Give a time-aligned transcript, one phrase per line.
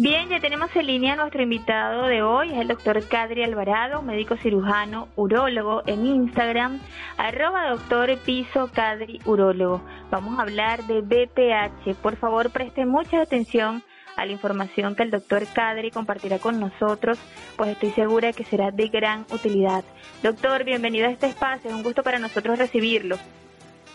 [0.00, 4.00] Bien, ya tenemos en línea a nuestro invitado de hoy, es el doctor Cadri Alvarado,
[4.00, 6.78] médico cirujano, urólogo, en Instagram,
[7.16, 9.82] arroba doctor piso Cadri Urólogo.
[10.08, 11.96] Vamos a hablar de BPH.
[12.00, 13.82] Por favor, preste mucha atención
[14.14, 17.18] a la información que el doctor Cadri compartirá con nosotros,
[17.56, 19.82] pues estoy segura que será de gran utilidad.
[20.22, 23.16] Doctor, bienvenido a este espacio, es un gusto para nosotros recibirlo.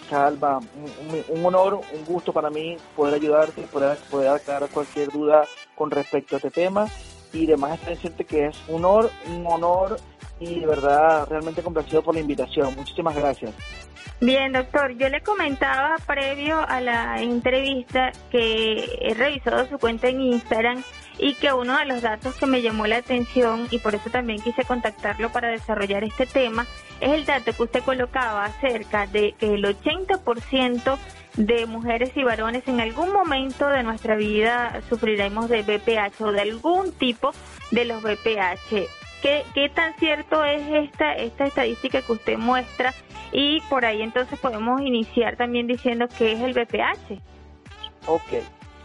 [0.10, 0.60] Calva,
[1.30, 5.46] un, honor, un gusto para mí poder ayudarte, poder, poder aclarar cualquier duda
[5.76, 6.88] con respecto a este tema
[7.32, 9.98] y demás está decirte que es un honor, un honor
[10.40, 12.76] y de verdad realmente complacido por la invitación.
[12.76, 13.54] Muchísimas gracias.
[14.22, 20.22] Bien, doctor, yo le comentaba previo a la entrevista que he revisado su cuenta en
[20.22, 20.84] Instagram
[21.18, 24.42] y que uno de los datos que me llamó la atención y por eso también
[24.42, 26.66] quise contactarlo para desarrollar este tema
[27.02, 30.98] es el dato que usted colocaba acerca de que el 80%
[31.38, 36.42] de mujeres y varones en algún momento de nuestra vida sufriremos de BPH o de
[36.42, 37.32] algún tipo
[37.72, 38.88] de los BPH.
[39.22, 42.94] ¿Qué, qué tan cierto es esta, esta estadística que usted muestra?
[43.32, 47.20] Y por ahí entonces podemos iniciar también diciendo qué es el BPH.
[48.06, 48.44] Ok,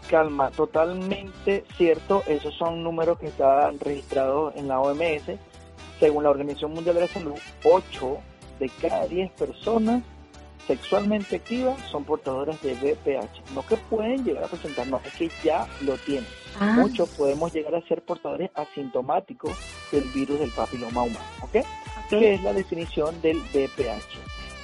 [0.09, 2.23] calma, totalmente cierto.
[2.25, 5.37] Esos son números que están registrados en la OMS.
[5.99, 8.17] Según la Organización Mundial de la Salud, 8
[8.59, 10.01] de cada 10 personas
[10.69, 13.55] sexualmente activas son portadoras de BPH.
[13.55, 16.29] No que pueden llegar a presentar, no, es que ya lo tienen.
[16.59, 16.75] Ah.
[16.77, 19.57] Muchos podemos llegar a ser portadores asintomáticos
[19.91, 21.25] del virus del papiloma humano.
[21.41, 21.65] ¿Ok?
[22.07, 24.19] ¿Qué es la definición del BPH?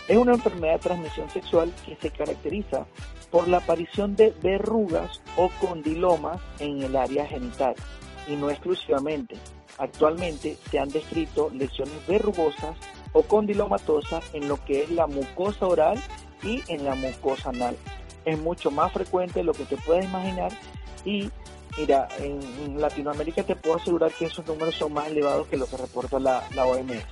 [0.07, 2.85] Es una enfermedad de transmisión sexual que se caracteriza
[3.31, 7.73] por la aparición de verrugas o condilomas en el área genital
[8.27, 9.37] y no exclusivamente.
[9.79, 12.77] Actualmente se han descrito lesiones verrugosas
[13.15, 15.97] o condilomatosas en lo que es la mucosa oral
[16.43, 17.77] y en la mucosa anal.
[18.25, 20.51] Es mucho más frecuente de lo que te puedes imaginar
[21.05, 21.31] y
[21.77, 25.77] mira, en, Latinoamérica te puedo asegurar que esos números son más elevados que lo que
[25.77, 27.05] reporta la, la OMS.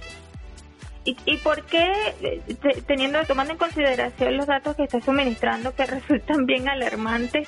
[1.05, 1.89] ¿Y, ¿Y por qué,
[2.21, 2.41] eh,
[2.85, 7.47] teniendo, tomando en consideración los datos que está suministrando que resultan bien alarmantes,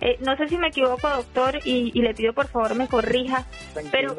[0.00, 3.46] eh, no sé si me equivoco, doctor, y, le pido por favor me corrija,
[3.92, 4.16] pero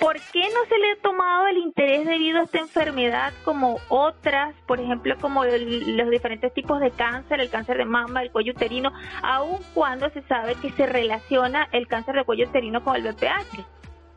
[0.00, 4.54] ¿por qué no se le ha tomado el interés debido a esta enfermedad como otras,
[4.66, 8.92] por ejemplo, como los diferentes tipos de cáncer, el cáncer de mama, el cuello uterino,
[9.22, 13.64] aun cuando se sabe que se relaciona el cáncer de cuello uterino con el BPH?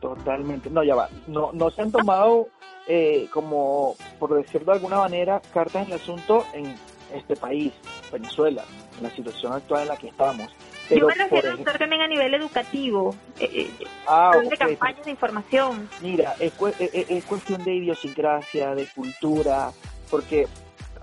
[0.00, 2.48] Totalmente, no, ya va, no, no se han tomado
[2.86, 6.74] eh, como, por decirlo de alguna manera, cartas en el asunto en
[7.14, 7.72] este país,
[8.12, 8.64] Venezuela,
[8.96, 10.48] en la situación actual en la que estamos.
[10.90, 15.88] Yo me refiero, doctor, también a nivel educativo, eh, eh ah, de campañas de información.
[16.02, 19.70] Mira, es, es, cuestión de idiosincrasia, de cultura,
[20.10, 20.46] porque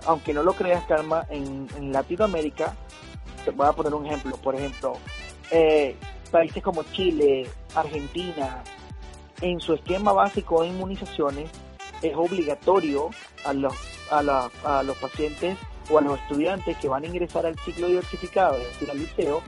[0.06, 2.74] aunque no lo creas, Calma, en, en Latinoamérica,
[3.44, 4.94] te voy a poner un ejemplo, por ejemplo,
[5.50, 5.96] eh,
[6.30, 8.62] países como Chile, Argentina,
[9.40, 11.50] en su esquema básico de inmunizaciones
[12.00, 13.10] es obligatorio
[13.44, 13.74] a los,
[14.10, 15.56] a, a los pacientes
[15.90, 19.42] o a los estudiantes que van a ingresar al ciclo diversificado, es decir, al liceo,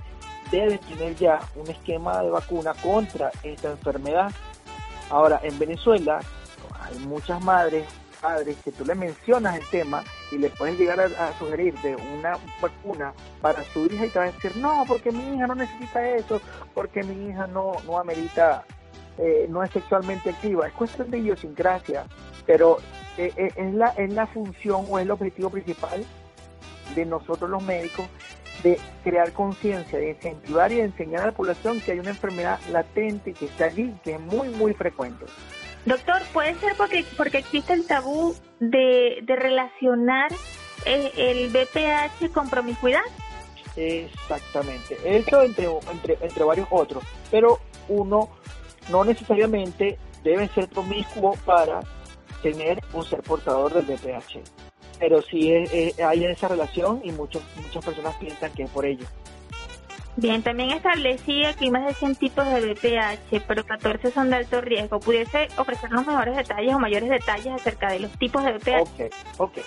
[0.51, 4.31] deben tener ya un esquema de vacuna contra esta enfermedad.
[5.11, 6.21] Ahora, en Venezuela
[6.81, 7.87] hay muchas madres,
[8.21, 12.39] padres que tú le mencionas el tema y le puedes llegar a, sugerir de una
[12.61, 16.09] vacuna para su hija y te va a decir, no, porque mi hija no necesita
[16.09, 16.41] eso,
[16.73, 18.65] porque mi hija no, no amerita,
[19.19, 20.67] eh, no es sexualmente activa.
[20.67, 22.07] Es cuestión de idiosincrasia,
[22.47, 22.79] pero
[23.19, 26.05] eh, eh, es, la, es la función o es el objetivo principal
[26.95, 28.07] de nosotros los médicos
[28.63, 32.59] de crear conciencia, de incentivar y de enseñar a la población que hay una enfermedad
[32.71, 35.27] latente que está allí, que es muy, muy frecuente.
[35.85, 40.31] Doctor, ¿puede ser porque, porque existe el tabú de, de relacionar
[40.87, 43.03] el, el BPH con promiscuidad?
[43.77, 48.31] Exactamente, eso entre, entre, entre varios otros, pero uno
[48.89, 51.81] no necesariamente debe ser promiscuo para
[52.41, 54.65] tener un ser portador del BPH
[54.99, 59.07] pero sí hay esa relación y muchos, muchas personas piensan que es por ello.
[60.17, 64.37] Bien, también establecía que hay más de 100 tipos de BPH, pero 14 son de
[64.37, 65.01] alto riesgo.
[65.01, 68.81] ¿Pudiese ofrecernos mejores detalles o mayores detalles acerca de los tipos de BPH?
[68.81, 69.01] Ok,
[69.39, 69.59] ok.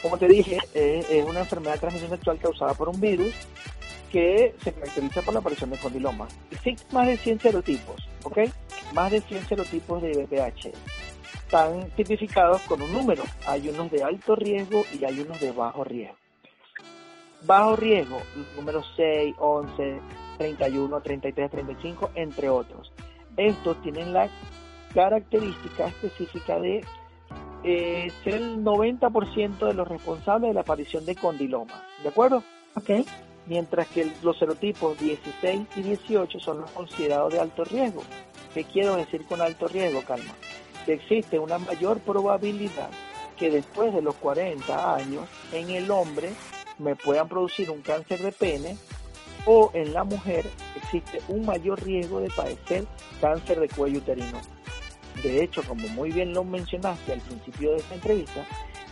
[0.00, 3.34] como te dije, eh, es una enfermedad de transmisión sexual causada por un virus
[4.12, 6.32] que se caracteriza por la aparición de condilomas.
[6.50, 8.38] Existen más de 100 serotipos, ¿ok?
[8.92, 10.70] Más de 100 serotipos de BPH
[11.34, 13.22] están tipificados con un número.
[13.46, 16.16] Hay unos de alto riesgo y hay unos de bajo riesgo.
[17.44, 20.00] Bajo riesgo, los números 6, 11,
[20.38, 22.92] 31, 33, 35, entre otros.
[23.36, 24.28] Estos tienen la
[24.94, 26.84] característica específica de
[27.64, 31.84] eh, ser el 90% de los responsables de la aparición de condiloma.
[32.02, 32.42] ¿De acuerdo?
[32.74, 32.90] Ok.
[33.46, 38.02] mientras que los serotipos 16 y 18 son los considerados de alto riesgo.
[38.54, 40.34] ¿Qué quiero decir con alto riesgo, Calma?
[40.86, 42.90] Existe una mayor probabilidad
[43.38, 46.32] que después de los 40 años en el hombre
[46.78, 48.76] me puedan producir un cáncer de pene
[49.46, 50.44] o en la mujer
[50.76, 52.86] existe un mayor riesgo de padecer
[53.20, 54.40] cáncer de cuello uterino.
[55.22, 58.46] De hecho, como muy bien lo mencionaste al principio de esta entrevista,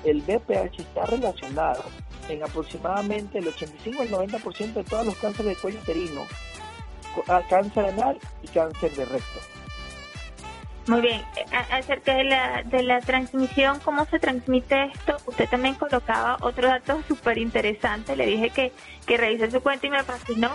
[0.05, 1.85] el BPH está relacionado
[2.29, 6.27] en aproximadamente el 85 al 90% de todos los cánceres de cuello uterino,
[7.49, 9.60] cáncer anal y cáncer de recto.
[10.87, 11.23] Muy bien,
[11.71, 15.17] acerca de la, de la transmisión, ¿cómo se transmite esto?
[15.27, 18.73] Usted también colocaba otro dato súper interesante, le dije que,
[19.07, 20.51] que revisé su cuenta y me fascinó.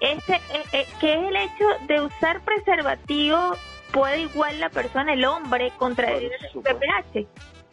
[0.00, 3.52] Este, eh, eh, ¿Qué es el hecho de usar preservativo?
[3.92, 7.26] ¿Puede igual la persona, el hombre, contraer el VPH?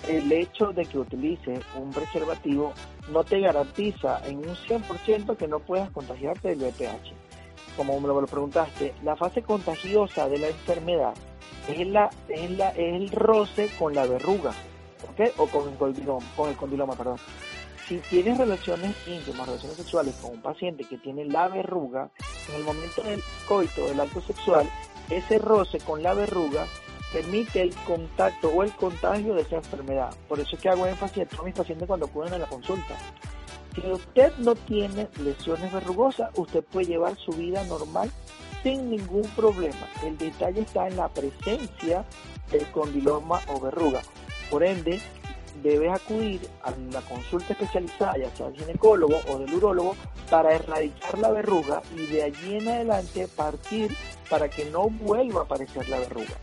[0.07, 2.73] El hecho de que utilice un preservativo
[3.09, 7.13] no te garantiza en un 100% que no puedas contagiarte del VPH.
[7.75, 11.13] Como me lo preguntaste, la fase contagiosa de la enfermedad
[11.67, 14.51] es, la, es, la, es el roce con la verruga,
[15.11, 15.31] ¿ok?
[15.37, 17.17] O con el condiloma, con el condiloma, perdón.
[17.87, 22.09] Si tienes relaciones íntimas, relaciones sexuales con un paciente que tiene la verruga,
[22.49, 24.67] en el momento del coito, del acto sexual,
[25.09, 26.65] ese roce con la verruga
[27.13, 30.13] permite el contacto o el contagio de esa enfermedad.
[30.27, 32.97] Por eso es que hago énfasis a todos mis pacientes cuando acuden a la consulta.
[33.75, 38.09] Si usted no tiene lesiones verrugosas, usted puede llevar su vida normal
[38.65, 39.87] sin ningún problema.
[40.03, 42.03] El detalle está en la presencia
[42.49, 44.01] del condiloma o verruga.
[44.49, 44.99] Por ende,
[45.61, 49.95] debes acudir a la consulta especializada, ya sea del ginecólogo o del urólogo,
[50.31, 53.95] para erradicar la verruga y de allí en adelante partir
[54.31, 56.33] para que no vuelva a aparecer la verruga.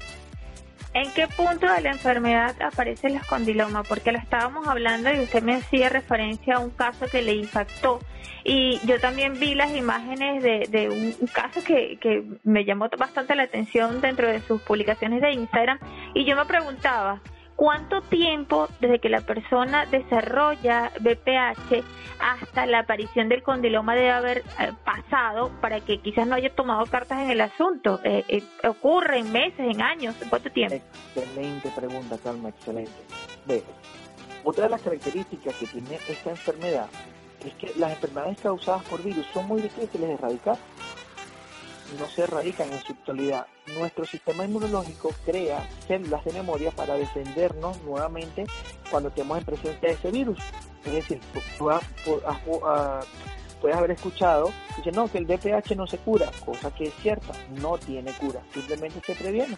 [0.95, 3.83] ¿En qué punto de la enfermedad aparece el escondiloma?
[3.83, 7.99] Porque lo estábamos hablando y usted me hacía referencia a un caso que le impactó.
[8.45, 13.45] Y yo también vi las imágenes de, un, caso que, que me llamó bastante la
[13.45, 15.79] atención dentro de sus publicaciones de Instagram.
[16.15, 17.23] Y yo me preguntaba,
[17.57, 21.85] ¿Cuánto tiempo desde que la persona desarrolla BPH
[22.19, 26.87] hasta la aparición del condiloma debe haber eh, pasado para que quizás no haya tomado
[26.87, 28.01] cartas en el asunto?
[28.05, 30.15] Eh, eh, ¿Ocurre en meses, en años?
[30.21, 30.77] ¿En cuánto tiempo?
[31.15, 32.93] Excelente pregunta, Calma, excelente.
[34.45, 36.89] Otra de las características que tiene esta enfermedad
[37.45, 40.57] es que las enfermedades causadas por virus son muy difíciles de erradicar
[41.99, 43.47] no se erradican en su actualidad.
[43.79, 48.47] Nuestro sistema inmunológico crea células de memoria para defendernos nuevamente
[48.91, 50.39] cuando estemos en presencia de ese virus.
[50.85, 51.41] Es decir, tú
[53.61, 57.33] puedes haber escuchado, dice, no, que el VPH no se cura, cosa que es cierta,
[57.61, 59.57] no tiene cura, simplemente se previene.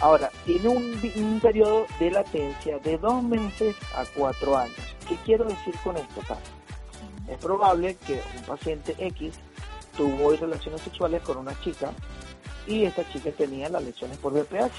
[0.00, 4.76] Ahora, tiene un, periodo de latencia de dos meses a cuatro años.
[5.08, 6.20] ¿Qué quiero decir con esto,
[7.28, 9.38] Es probable que un paciente X
[9.96, 11.92] tuvo relaciones sexuales con una chica
[12.66, 14.72] y esta chica tenía las lesiones por VPH.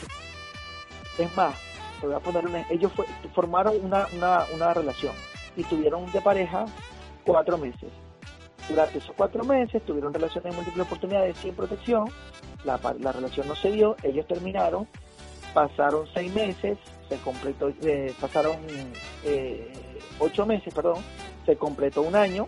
[1.17, 1.55] Es más,
[1.99, 2.91] te voy a poner una, ellos
[3.33, 4.07] formaron una,
[4.53, 5.13] una, relación
[5.55, 6.65] y tuvieron de pareja
[7.23, 7.91] cuatro meses.
[8.67, 12.09] Durante esos cuatro meses tuvieron relaciones en múltiples oportunidades sin protección,
[12.63, 14.87] la, la relación no se dio, ellos terminaron,
[15.53, 16.77] pasaron seis meses,
[17.07, 18.57] se completó, eh, pasaron
[19.23, 19.71] eh,
[20.19, 21.01] ocho meses, perdón,
[21.45, 22.47] se completó un año,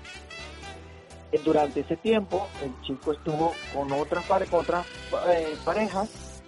[1.44, 4.86] durante ese tiempo el chico estuvo con otras, otras
[5.30, 6.42] eh, parejas,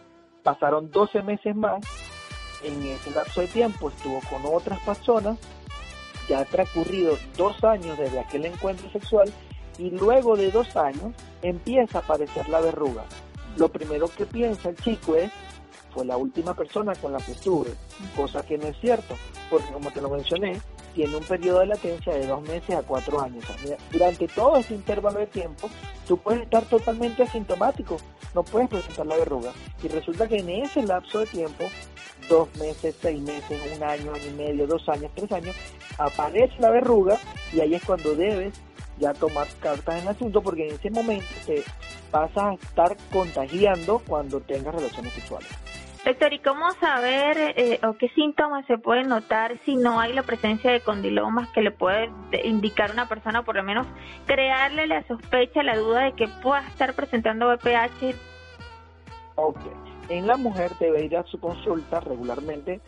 [0.44, 1.80] pasaron 12 meses más,
[2.64, 5.38] en ese lapso de tiempo estuvo con otras personas,
[6.28, 9.32] ya ha transcurrido dos años desde aquel encuentro sexual
[9.78, 13.06] y luego de dos años empieza a aparecer la verruga.
[13.58, 15.32] Lo primero que piensa el chico es,
[15.94, 17.74] fue la última persona con la que estuve,
[18.16, 19.16] cosa que no es cierto,
[19.50, 23.22] porque como te lo mencioné, tiene un periodo de latencia de dos meses a cuatro
[23.22, 23.44] años.
[23.92, 25.70] durante todo ese intervalo de tiempo,
[26.08, 27.98] tú puedes estar totalmente asintomático,
[28.34, 29.52] no puedes presentar la verruga.
[29.84, 31.66] Y resulta que en ese lapso de tiempo,
[32.30, 35.56] dos meses, seis meses, un año, año y medio, dos años, tres años,
[35.98, 37.18] aparece la verruga
[37.54, 38.54] y ahí es cuando debes
[39.00, 41.64] ya tomar cartas en el asunto porque en ese momento te
[42.12, 45.50] vas a estar contagiando cuando tengas relaciones sexuales.
[46.10, 50.24] Doctor, ¿y cómo saber eh, o qué síntomas se pueden notar si no hay la
[50.24, 52.10] presencia de condilomas que le puede
[52.44, 53.86] indicar una persona, por lo menos
[54.26, 58.16] crearle la sospecha, la duda de que pueda estar presentando BPH?
[59.36, 59.60] Ok.
[60.10, 62.82] En la mujer debe ir a su consulta regularmente,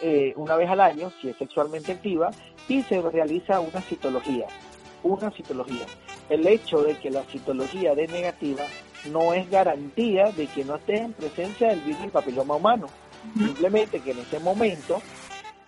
[0.00, 2.30] eh, una vez al año, si es sexualmente activa,
[2.68, 4.46] y se realiza una citología.
[5.02, 5.86] Una citología.
[6.30, 8.62] El hecho de que la citología dé negativa
[9.06, 12.86] no es garantía de que no esté en presencia del virus del papiloma humano.
[13.36, 15.00] Simplemente que en ese momento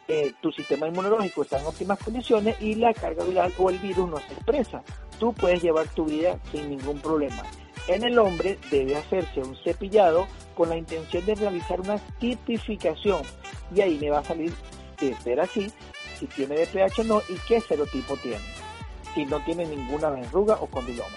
[0.09, 4.11] eh, tu sistema inmunológico está en óptimas condiciones y la carga viral o el virus
[4.11, 4.83] no se expresa.
[5.19, 7.43] tú puedes llevar tu vida sin ningún problema.
[7.87, 13.23] En el hombre debe hacerse un cepillado con la intención de realizar una tipificación
[13.75, 14.53] y ahí me va a salir
[15.01, 15.73] de ser así,
[16.19, 18.45] si tiene DPH o no y qué serotipo tiene,
[19.15, 21.17] si no tiene ninguna verruga o condiloma.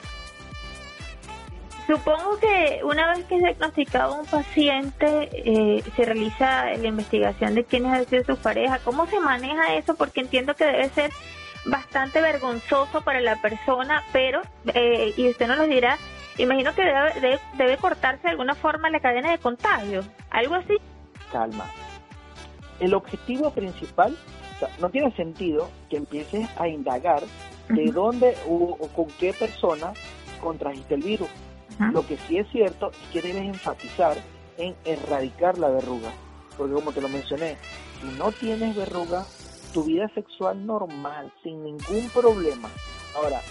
[1.88, 7.64] Supongo que una vez que es diagnosticado un paciente, eh, se realiza la investigación de
[7.64, 8.82] quiénes han sido sus parejas.
[8.82, 9.96] ¿Cómo se maneja eso?
[9.96, 11.12] Porque entiendo que debe ser
[11.66, 14.42] bastante vergonzoso para la persona, pero,
[14.74, 15.98] eh, y usted nos lo dirá,
[16.38, 20.78] imagino que debe, debe, cortarse de alguna forma la cadena de contagio, algo así.
[21.32, 21.72] Calma.
[22.82, 24.18] El objetivo principal,
[24.56, 27.24] o sea, no tiene sentido que empieces a indagar
[27.70, 29.94] de dónde o, con qué persona
[30.42, 31.30] contrajiste el virus.
[31.92, 34.18] Lo que sí es cierto es que debes enfatizar
[34.58, 36.12] en erradicar la verruga.
[36.58, 37.58] Porque como te lo mencioné,
[38.02, 39.26] si no tienes verruga,
[39.74, 42.70] tu vida sexual normal, sin ningún problema.
[43.16, 43.42] Ahora,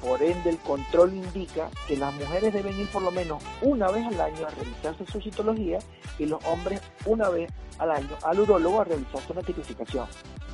[0.00, 4.06] por ende, el control indica que las mujeres deben ir por lo menos una vez
[4.06, 5.78] al año a realizarse su citología
[6.18, 10.06] y los hombres una vez al año al urólogo a realizarse una tipificación.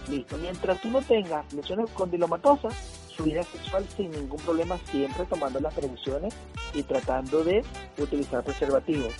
[0.08, 0.36] Listo.
[0.38, 5.74] Mientras tú no tengas lesiones condilomatosas, su vida sexual sin ningún problema, siempre tomando las
[5.74, 6.34] previsiones
[6.74, 7.64] y tratando de
[7.98, 9.12] utilizar preservativos.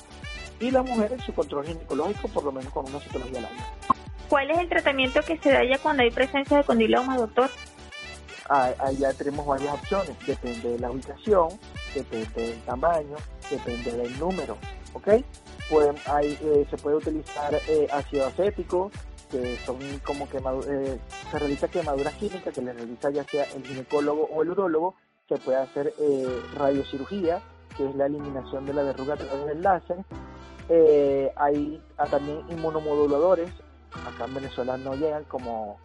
[0.60, 3.64] Y las mujeres su control ginecológico por lo menos con una citología al año.
[4.28, 7.50] ¿Cuál es el tratamiento que se da ya cuando hay presencia de condiloma, doctor?
[8.48, 10.16] Ah, ahí ya tenemos varias opciones.
[10.26, 11.48] Depende de la ubicación,
[11.94, 13.16] depende del tamaño,
[13.50, 14.56] depende del número.
[14.94, 15.08] ¿Ok?
[15.70, 18.90] Pueden, ahí, eh, se puede utilizar eh, ácido acético,
[19.32, 23.64] que son como que eh, se realiza quemaduras químicas que le realiza ya sea el
[23.64, 24.94] ginecólogo o el urólogo.
[25.28, 25.92] Se puede hacer
[26.54, 27.40] radiocirugía,
[27.76, 30.04] que es la eliminación de la verruga a través del láser.
[31.36, 33.50] hay ah, también inmunomoduladores
[34.06, 35.78] acá en Venezuela no llegan como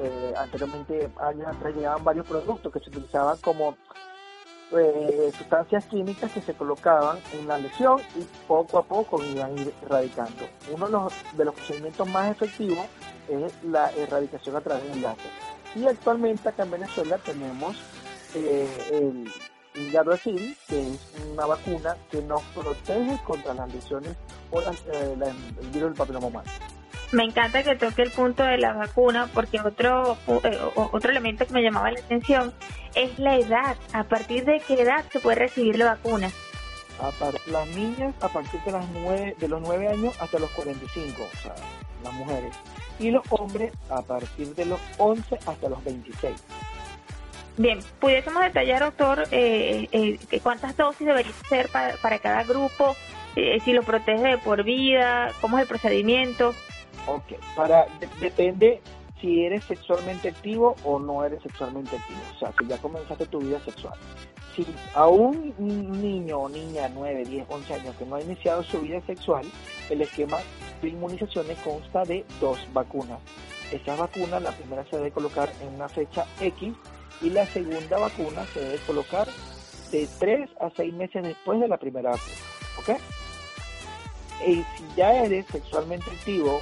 [0.00, 3.76] eh, anteriormente años atrás llegaban varios productos que se utilizaban como
[4.78, 9.72] eh, sustancias químicas que se colocaban en la lesión y poco a poco iban ir
[9.82, 10.44] erradicando.
[10.72, 12.86] Uno de los, procedimientos más efectivos
[13.28, 15.30] es la erradicación a través del láser.
[15.74, 17.76] Y actualmente acá en Venezuela tenemos
[18.34, 18.66] eh,
[19.74, 24.16] el Gardasil, que es una vacuna que nos protege contra las lesiones
[24.50, 25.16] o eh,
[25.60, 26.50] el virus del papiloma humano.
[27.12, 31.52] Me encanta que toque el punto de la vacuna porque otro eh, otro elemento que
[31.52, 32.54] me llamaba la atención
[32.94, 33.76] es la edad.
[33.92, 36.30] ¿A partir de qué edad se puede recibir la vacuna?
[37.46, 41.36] las niñas a partir de, las nueve, de los 9 años hasta los 45, o
[41.36, 41.54] sea,
[42.04, 42.54] las mujeres.
[43.00, 46.36] Y los hombres a partir de los 11 hasta los 26.
[47.56, 52.94] Bien, pudiésemos detallar, doctor, eh, eh, cuántas dosis debería ser para, para cada grupo,
[53.34, 56.54] si lo protege de por vida, cómo es el procedimiento.
[57.06, 57.86] Ok, para,
[58.20, 58.80] depende
[59.20, 62.20] si eres sexualmente activo o no eres sexualmente activo.
[62.34, 63.94] O sea, si ya comenzaste tu vida sexual.
[64.54, 68.80] Si a un niño o niña 9, 10, 11 años que no ha iniciado su
[68.80, 69.46] vida sexual,
[69.88, 70.38] el esquema
[70.82, 73.20] de inmunizaciones consta de dos vacunas.
[73.70, 76.74] Estas vacunas, la primera se debe colocar en una fecha X
[77.22, 79.28] y la segunda vacuna se debe colocar
[79.90, 82.36] de 3 a 6 meses después de la primera vacuna.
[82.78, 83.00] ¿Ok?
[84.46, 86.60] Y si ya eres sexualmente activo,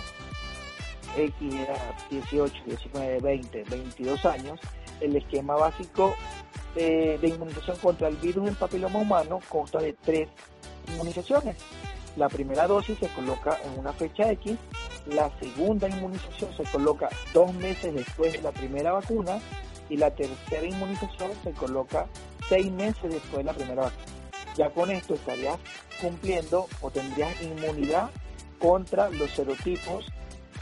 [1.16, 1.76] X era
[2.10, 4.60] 18, 19, 20, 22 años,
[5.00, 6.14] el esquema básico
[6.74, 10.28] de, inmunización contra el virus del papiloma humano consta de tres
[10.88, 11.56] inmunizaciones.
[12.16, 14.56] La primera dosis se coloca en una fecha X,
[15.06, 19.38] la segunda inmunización se coloca dos meses después de la primera vacuna
[19.88, 22.06] y la tercera inmunización se coloca
[22.48, 24.04] seis meses después de la primera vacuna.
[24.56, 25.58] Ya con esto estarías
[26.00, 28.10] cumpliendo o tendrías inmunidad
[28.58, 30.06] contra los serotipos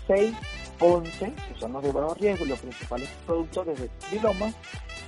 [0.09, 0.35] 6,
[0.81, 4.53] 11, que son los de bajo riesgo los principales productores de piloma,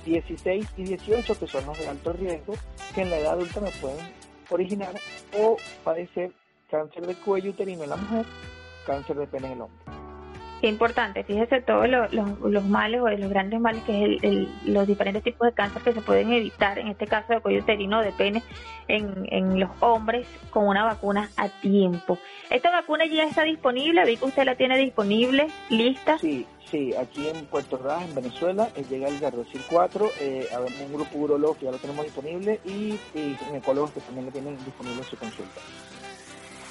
[0.05, 2.53] 16 y 18, que son los de alto riesgo,
[2.95, 3.99] que en la edad adulta me pueden
[4.49, 4.95] originar
[5.37, 6.31] o padecer
[6.69, 8.25] cáncer de cuello uterino en la mujer,
[8.85, 10.00] cáncer de pene en el hombre.
[10.61, 15.47] Qué importante, fíjese todos los males o los grandes males que es los diferentes tipos
[15.47, 18.43] de cáncer que se pueden evitar, en este caso de cuello uterino de pene,
[18.87, 22.19] en, los hombres con una vacuna a tiempo.
[22.51, 24.05] ¿Esta vacuna ya está disponible?
[24.05, 26.19] Vi que usted la tiene disponible, lista.
[26.19, 30.47] Sí, sí, aquí en Puerto Ordaz, en Venezuela, eh, llega el Gardasil 4, eh,
[30.85, 34.99] un grupo urológico ya lo tenemos disponible y, y ginecólogos que también lo tienen disponible
[34.99, 35.59] en su consulta.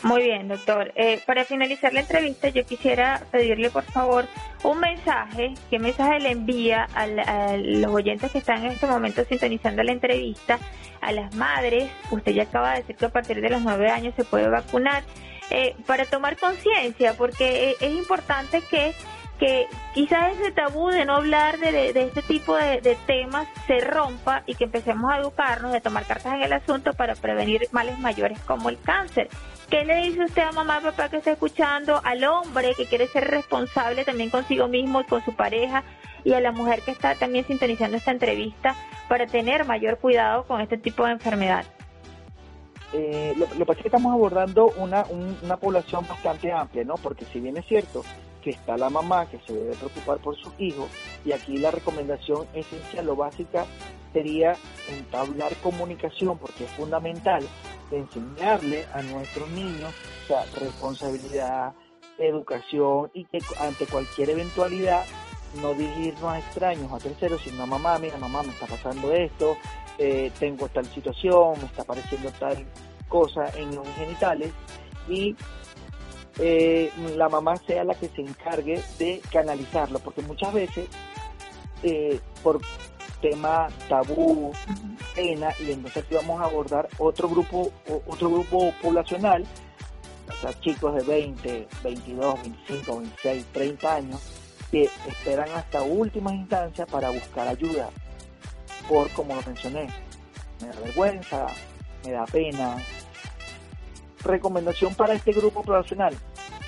[0.03, 0.93] Muy bien, doctor.
[0.95, 4.27] Eh, para finalizar la entrevista, yo quisiera pedirle, por favor,
[4.63, 5.55] un mensaje.
[5.69, 10.59] ¿Qué mensaje le envía a, los oyentes que están en este momento sintonizando la entrevista?
[11.03, 14.15] A las madres, usted ya acaba de decir que a partir de los nueve años
[14.17, 15.03] se puede vacunar,
[15.51, 18.95] eh, para tomar conciencia, porque eh, es importante que
[19.41, 24.55] que quizás ese tabú de no hablar de, este tipo de, temas se rompa y
[24.55, 28.69] que empecemos a educarnos, de tomar cartas en el asunto para prevenir males mayores como
[28.69, 29.31] el cáncer.
[29.71, 33.31] ¿Qué le dice usted a mamá, papá que está escuchando, al hombre que quiere ser
[33.31, 35.85] responsable también consigo mismo y con su pareja
[36.25, 38.75] y a la mujer que está también sintonizando esta entrevista
[39.09, 41.65] para tener mayor cuidado con este tipo de enfermedad?
[42.93, 45.05] Eh, lo, que pasa es que estamos abordando una,
[45.45, 46.97] una población bastante amplia, ¿no?
[46.97, 48.05] Porque si bien es cierto
[48.43, 50.89] que está la mamá que se debe preocupar por sus hijos
[51.25, 53.67] y aquí la recomendación esencial o básica
[54.13, 54.57] sería
[54.89, 57.47] entablar comunicación porque es fundamental
[57.99, 59.95] enseñarle a nuestros niños
[60.59, 61.73] responsabilidad,
[62.19, 65.05] educación y que ante cualquier eventualidad
[65.61, 69.57] no dirigirnos a extraños, a terceros, sino a mamá, mira mamá, me está pasando esto,
[69.99, 72.65] eh, tengo tal situación, me está apareciendo tal
[73.09, 74.53] cosa en los genitales
[75.09, 75.35] y
[76.39, 80.89] eh, la mamá sea la que se encargue de canalizarlo, porque muchas veces
[81.83, 82.61] eh, por
[83.21, 84.53] tema tabú,
[85.15, 87.71] pena, y entonces vamos a abordar otro grupo,
[88.07, 89.45] otro grupo poblacional,
[90.29, 94.21] o sea, chicos de 20, 22, 25, 26, 30 años,
[94.71, 97.91] que esperan hasta últimas instancias para buscar ayuda,
[98.89, 99.89] por como lo mencioné,
[100.61, 101.47] me da vergüenza,
[102.05, 102.77] me da pena.
[104.23, 106.15] Recomendación para este grupo poblacional,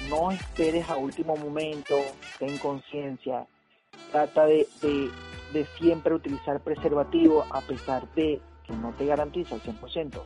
[0.09, 1.97] no esperes a último momento,
[2.39, 3.47] ten conciencia,
[4.11, 4.67] trata de,
[5.79, 10.23] siempre utilizar preservativo a pesar de que no te garantiza al 100%,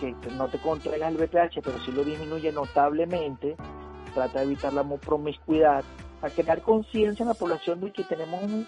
[0.00, 3.56] que no te contraigas el BPH, pero sí lo disminuye notablemente,
[4.14, 5.84] trata de evitar la promiscuidad,
[6.22, 8.66] a crear conciencia en la población de que tenemos un,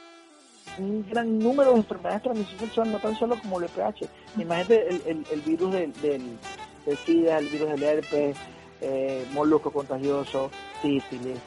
[1.11, 4.07] gran número de enfermedades de no tan solo como el VPH.
[4.37, 6.39] Imagínate el, el, virus del, del,
[6.87, 8.37] del, SIDA, el virus del herpes,
[8.81, 10.51] eh, molusco contagioso,
[10.81, 11.39] sífilis,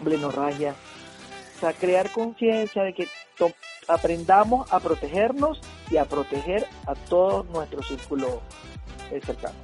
[0.00, 0.74] blenorragia.
[1.56, 3.08] O sea, crear conciencia de que
[3.88, 5.60] aprendamos a protegernos
[5.90, 8.42] y a proteger a todo nuestro círculo
[9.24, 9.54] cercano.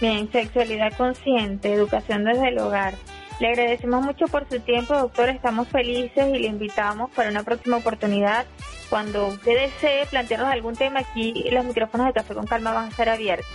[0.00, 2.94] Bien, sexualidad consciente, educación desde el hogar.
[3.40, 5.28] Le agradecemos mucho por su tiempo, doctor.
[5.28, 8.46] Estamos felices y le invitamos para una próxima oportunidad.
[8.90, 12.88] Cuando usted desee plantearnos algún tema, aquí los micrófonos de Café con Calma van a
[12.88, 13.46] estar abiertos.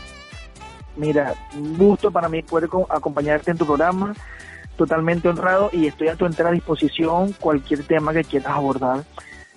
[0.96, 4.13] Mira, un gusto para mí poder acompañarte en tu programa,
[4.78, 9.04] totalmente honrado y estoy a tu entera disposición cualquier tema que quieras abordar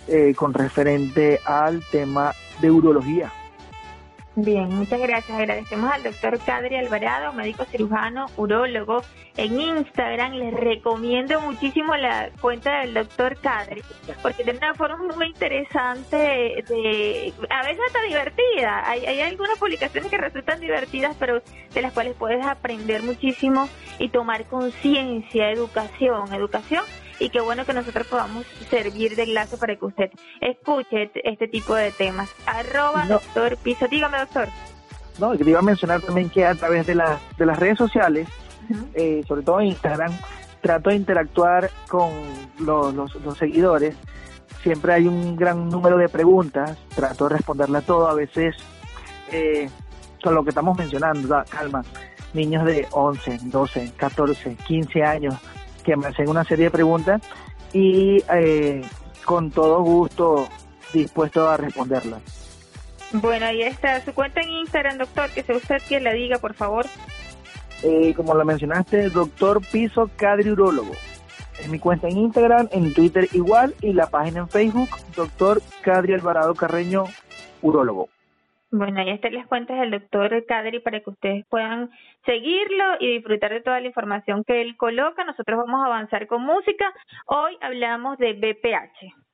[0.08, 3.32] eh, con referente al tema de urología.
[4.38, 5.38] Bien, muchas gracias.
[5.38, 9.02] Agradecemos al doctor Cadri Alvarado, médico cirujano, urólogo.
[9.38, 13.82] En Instagram les recomiendo muchísimo la cuenta del doctor Cadri,
[14.22, 16.16] porque tiene una forma muy interesante,
[16.68, 18.86] de, a veces hasta divertida.
[18.86, 21.40] Hay, hay algunas publicaciones que resultan divertidas, pero
[21.72, 26.84] de las cuales puedes aprender muchísimo y tomar conciencia, educación, educación
[27.18, 31.74] y qué bueno que nosotros podamos servir de enlace para que usted escuche este tipo
[31.74, 32.30] de temas.
[32.46, 33.86] Arroba doctor Piso.
[33.88, 34.48] Dígame, doctor.
[35.18, 38.28] No, te iba a mencionar también que a través de, las de las redes sociales,
[38.94, 40.12] eh, sobre todo en Instagram,
[40.60, 42.10] trato de interactuar con
[42.58, 43.96] los, los, seguidores.
[44.62, 48.08] Siempre hay un gran número de preguntas, trato de responderle a todo.
[48.08, 48.56] A veces,
[49.32, 49.70] eh,
[50.22, 51.82] con lo que estamos mencionando, calma,
[52.34, 55.34] niños de 11, 12, 14, 15 años
[55.86, 57.22] que me hacen una serie de preguntas
[57.72, 58.82] y eh,
[59.24, 60.48] con todo gusto
[60.92, 62.20] dispuesto a responderlas.
[63.12, 66.54] Bueno, ahí está su cuenta en Instagram, doctor, que sea usted quien la diga, por
[66.54, 66.86] favor.
[67.84, 70.92] Eh, como lo mencionaste, doctor Piso Cadri Urólogo.
[71.60, 76.14] Es mi cuenta en Instagram, en Twitter igual y la página en Facebook, doctor Cadri
[76.14, 77.04] Alvarado Carreño,
[77.62, 78.08] Urólogo.
[78.78, 81.88] Bueno, ahí están las cuentas del doctor Cadri para que ustedes puedan
[82.26, 85.24] seguirlo y disfrutar de toda la información que él coloca.
[85.24, 86.92] Nosotros vamos a avanzar con música.
[87.24, 89.25] Hoy hablamos de BPH.